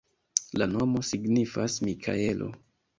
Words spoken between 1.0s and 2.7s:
signifas Mikaelo.